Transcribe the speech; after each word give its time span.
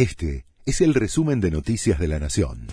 Este 0.00 0.46
es 0.64 0.80
el 0.80 0.94
resumen 0.94 1.42
de 1.42 1.50
Noticias 1.50 1.98
de 1.98 2.08
la 2.08 2.18
Nación. 2.18 2.68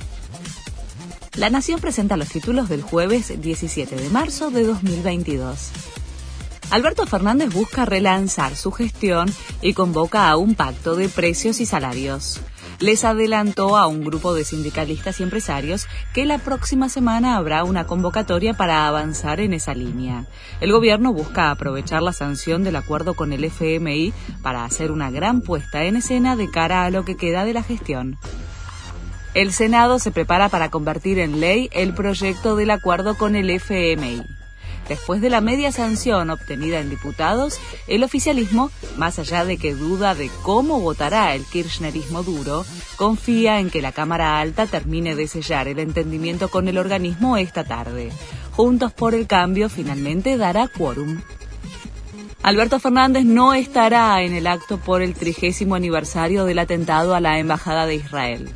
La 1.35 1.50
Nación 1.50 1.81
presenta 1.81 2.15
los 2.15 2.29
títulos 2.29 2.69
del 2.69 2.81
jueves 2.81 3.42
17 3.42 3.97
de 3.97 4.09
marzo 4.09 4.50
de 4.50 4.63
2022. 4.63 5.71
Alberto 6.70 7.05
Fernández 7.05 7.54
busca 7.54 7.84
relanzar 7.84 8.55
su 8.55 8.71
gestión 8.71 9.29
y 9.62 9.74
convoca 9.74 10.29
a 10.29 10.38
un 10.38 10.55
pacto 10.55 10.96
de 10.96 11.10
precios 11.10 11.60
y 11.60 11.66
salarios 11.66 12.40
les 12.79 13.04
adelantó 13.04 13.78
a 13.78 13.88
un 13.88 14.04
grupo 14.04 14.34
de 14.34 14.43
sindicalistas 14.43 15.20
y 15.20 15.23
empresarios 15.23 15.88
que 16.14 16.25
la 16.25 16.38
próxima 16.38 16.89
semana 16.89 17.36
habrá 17.36 17.64
una 17.64 17.88
convocatoria 17.88 18.54
para 18.54 18.88
avanzar 18.88 19.39
en 19.39 19.54
esa 19.54 19.73
línea. 19.73 20.25
El 20.61 20.71
gobierno 20.71 21.14
busca 21.14 21.52
aprovechar 21.52 22.02
la 22.04 22.14
sanción 22.14 22.64
del 22.64 22.75
acuerdo 22.75 23.14
con 23.14 23.34
el 23.34 23.43
FMI 23.43 24.14
para 24.42 24.66
hacer 24.66 24.92
una 24.92 25.11
gran 25.11 25.42
puesta 25.42 25.84
en 25.84 25.96
escena 25.96 26.36
de 26.36 26.50
cara 26.50 26.86
a 26.86 26.89
lo 26.89 27.05
que 27.05 27.18
queda 27.18 27.46
de 27.46 27.54
la 27.54 27.64
gestión. 27.64 28.18
El 29.34 29.54
Senado 29.54 30.00
se 30.00 30.12
prepara 30.12 30.50
para 30.50 30.71
convertir 30.71 31.20
en 31.20 31.39
ley 31.39 31.70
el 31.71 31.93
proyecto 31.93 32.56
del 32.56 32.72
acuerdo 32.72 33.17
con 33.17 33.36
el 33.36 33.50
FMI. 33.50 34.36
Después 34.88 35.22
de 35.22 35.30
la 35.30 35.41
media 35.41 35.72
sanción 35.72 36.30
obtenida 36.30 36.80
en 36.80 36.89
diputados, 36.89 37.59
el 37.88 38.03
oficialismo, 38.03 38.72
más 38.95 39.19
allá 39.19 39.44
de 39.44 39.58
que 39.58 39.75
duda 39.75 40.16
de 40.16 40.30
cómo 40.44 40.80
votará 40.80 41.36
el 41.36 41.44
kirchnerismo 41.44 42.23
duro, 42.23 42.66
confía 42.95 43.59
en 43.59 43.69
que 43.69 43.81
la 43.81 43.92
Cámara 43.92 44.39
Alta 44.39 44.66
termine 44.66 45.16
de 45.16 45.28
sellar 45.28 45.67
el 45.67 45.80
entendimiento 45.80 46.50
con 46.50 46.67
el 46.67 46.78
organismo 46.78 47.38
esta 47.38 47.64
tarde. 47.64 48.11
Juntos 48.52 48.94
por 48.94 49.14
el 49.14 49.28
Cambio 49.28 49.69
finalmente 49.69 50.38
dará 50.38 50.67
quórum. 50.67 51.22
Alberto 52.44 52.80
Fernández 52.80 53.25
no 53.25 53.53
estará 53.53 54.22
en 54.22 54.33
el 54.33 54.47
acto 54.47 54.78
por 54.78 55.02
el 55.02 55.16
trigésimo 55.16 55.75
aniversario 55.75 56.45
del 56.45 56.59
atentado 56.59 57.14
a 57.14 57.19
la 57.19 57.39
Embajada 57.39 57.86
de 57.86 57.95
Israel. 57.95 58.50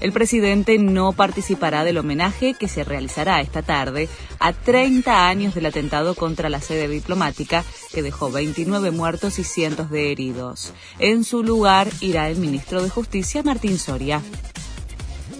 El 0.00 0.12
presidente 0.12 0.78
no 0.78 1.12
participará 1.12 1.84
del 1.84 1.98
homenaje 1.98 2.54
que 2.54 2.68
se 2.68 2.84
realizará 2.84 3.40
esta 3.40 3.62
tarde 3.62 4.08
a 4.38 4.52
30 4.52 5.28
años 5.28 5.54
del 5.54 5.66
atentado 5.66 6.14
contra 6.14 6.48
la 6.48 6.60
sede 6.60 6.88
diplomática 6.88 7.64
que 7.92 8.02
dejó 8.02 8.30
29 8.30 8.90
muertos 8.90 9.38
y 9.38 9.44
cientos 9.44 9.90
de 9.90 10.12
heridos. 10.12 10.72
En 10.98 11.24
su 11.24 11.42
lugar 11.42 11.88
irá 12.00 12.28
el 12.28 12.36
ministro 12.36 12.82
de 12.82 12.90
Justicia, 12.90 13.42
Martín 13.42 13.78
Soria. 13.78 14.20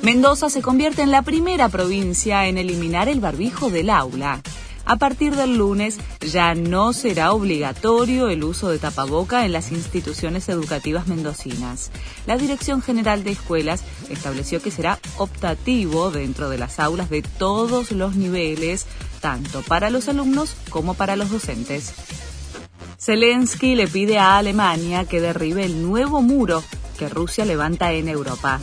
Mendoza 0.02 0.50
se 0.50 0.60
convierte 0.60 1.02
en 1.02 1.10
la 1.10 1.22
primera 1.22 1.68
provincia 1.68 2.46
en 2.46 2.58
eliminar 2.58 3.08
el 3.08 3.20
barbijo 3.20 3.70
del 3.70 3.90
aula. 3.90 4.42
A 4.86 4.96
partir 4.96 5.34
del 5.34 5.56
lunes 5.56 5.98
ya 6.20 6.54
no 6.54 6.92
será 6.92 7.32
obligatorio 7.32 8.28
el 8.28 8.44
uso 8.44 8.68
de 8.68 8.78
tapaboca 8.78 9.46
en 9.46 9.52
las 9.52 9.72
instituciones 9.72 10.48
educativas 10.50 11.06
mendocinas. 11.06 11.90
La 12.26 12.36
Dirección 12.36 12.82
General 12.82 13.24
de 13.24 13.30
Escuelas 13.30 13.82
estableció 14.10 14.60
que 14.60 14.70
será 14.70 14.98
optativo 15.16 16.10
dentro 16.10 16.50
de 16.50 16.58
las 16.58 16.78
aulas 16.80 17.08
de 17.08 17.22
todos 17.22 17.92
los 17.92 18.14
niveles, 18.14 18.86
tanto 19.20 19.62
para 19.62 19.88
los 19.88 20.08
alumnos 20.08 20.54
como 20.68 20.92
para 20.92 21.16
los 21.16 21.30
docentes. 21.30 21.94
Zelensky 23.00 23.74
le 23.76 23.88
pide 23.88 24.18
a 24.18 24.36
Alemania 24.36 25.06
que 25.06 25.20
derribe 25.20 25.64
el 25.64 25.82
nuevo 25.82 26.20
muro 26.20 26.62
que 26.98 27.08
Rusia 27.08 27.44
levanta 27.44 27.92
en 27.92 28.08
Europa. 28.08 28.60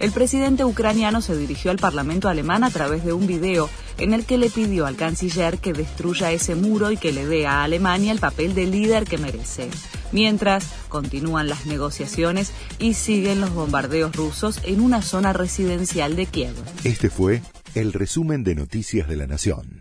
El 0.00 0.12
presidente 0.12 0.64
ucraniano 0.64 1.20
se 1.20 1.36
dirigió 1.36 1.70
al 1.70 1.76
Parlamento 1.76 2.30
alemán 2.30 2.64
a 2.64 2.70
través 2.70 3.04
de 3.04 3.12
un 3.12 3.26
video 3.26 3.68
en 3.98 4.14
el 4.14 4.24
que 4.24 4.38
le 4.38 4.48
pidió 4.48 4.86
al 4.86 4.96
canciller 4.96 5.58
que 5.58 5.74
destruya 5.74 6.32
ese 6.32 6.54
muro 6.54 6.90
y 6.90 6.96
que 6.96 7.12
le 7.12 7.26
dé 7.26 7.46
a 7.46 7.62
Alemania 7.62 8.10
el 8.10 8.18
papel 8.18 8.54
de 8.54 8.66
líder 8.66 9.04
que 9.04 9.18
merece. 9.18 9.68
Mientras, 10.10 10.64
continúan 10.88 11.48
las 11.48 11.66
negociaciones 11.66 12.50
y 12.78 12.94
siguen 12.94 13.42
los 13.42 13.52
bombardeos 13.52 14.16
rusos 14.16 14.60
en 14.64 14.80
una 14.80 15.02
zona 15.02 15.34
residencial 15.34 16.16
de 16.16 16.24
Kiev. 16.24 16.54
Este 16.82 17.10
fue 17.10 17.42
el 17.74 17.92
resumen 17.92 18.42
de 18.42 18.54
Noticias 18.54 19.06
de 19.06 19.16
la 19.16 19.26
Nación. 19.26 19.79